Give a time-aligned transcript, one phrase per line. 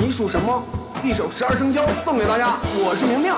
[0.00, 0.62] 你属什么？
[1.02, 3.34] 一首十二生肖送给大家，我是明明。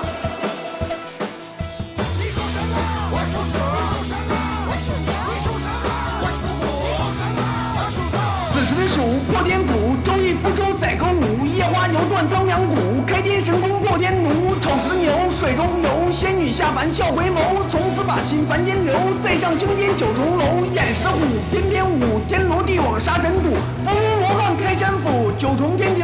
[2.21, 2.77] 你属什么？
[3.09, 3.57] 我属鼠。
[3.73, 4.33] 你属什么？
[4.69, 5.09] 我属牛。
[5.25, 5.89] 你属什么？
[6.21, 6.61] 我属虎。
[6.85, 7.41] 你属什么？
[7.73, 8.53] 我属狗。
[8.53, 9.01] 子时的鼠
[9.33, 14.53] 破天府，周易福州载歌舞，夜花犹断张良谷，开天神功破天奴。
[14.61, 18.93] 丑时的牛水中游，仙女下凡笑回眸，从此把心凡间留。
[19.23, 21.17] 再上青天九重楼，眼时的虎
[21.49, 23.49] 翩翩舞，天罗地网杀尘土，
[23.83, 26.00] 伏龙罗汉开山斧，九重天庭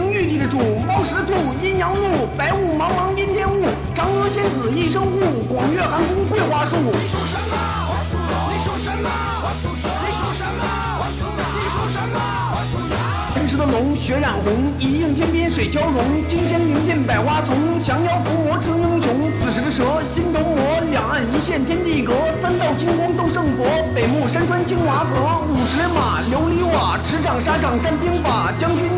[1.08, 6.76] 主，猫时的兔阴阳路，白雾茫茫阴天雾，嫦娥仙子一声呼，广月寒宫桂花树。
[6.78, 7.56] 你属什么？
[7.88, 8.36] 我属龙。
[8.52, 9.10] 你属什么？
[9.44, 9.88] 我属蛇。
[10.04, 10.64] 你属什么？
[11.00, 11.40] 我属马。
[11.56, 12.20] 你属什么？
[12.52, 12.98] 我属羊。
[13.34, 19.30] 天时的龙血染红，一应天边水蛟龙，金山云片百花丛，降妖伏魔成英雄。
[19.30, 23.64] 死时的蛇心头魔，两岸一线天地隔，三道金光斗圣佛，
[23.96, 25.16] 北牧山川精华阁。
[25.48, 28.97] 五十马琉璃瓦，驰骋沙场战兵法，将军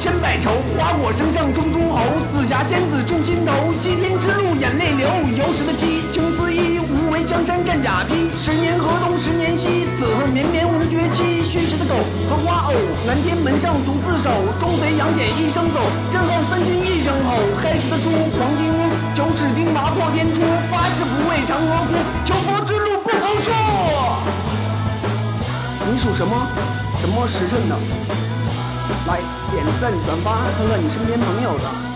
[0.00, 0.48] 千百愁，
[0.78, 2.00] 花果山上种诸侯，
[2.32, 5.06] 紫霞仙子触心头，西天之路眼泪流。
[5.36, 8.32] 酉时的鸡青丝衣，无为江山战甲披。
[8.32, 11.44] 十年河东十年西，此恨绵绵无绝期。
[11.44, 11.92] 戌时的狗
[12.30, 12.74] 和花偶，
[13.06, 17.36] 南天门上独自守，钟贼杨戬一生走，震撼三军一声吼。
[17.60, 18.08] 亥时的猪
[18.40, 20.40] 黄金屋，九齿钉耙破天出，
[20.72, 21.92] 发誓不畏嫦娥哭，
[22.24, 23.52] 求佛之路不好说。
[25.92, 26.48] 你属什么？
[27.02, 27.76] 什么时辰的？
[29.06, 31.89] 来点赞转发，看看你身边朋友的。